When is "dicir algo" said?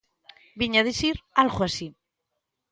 0.89-1.59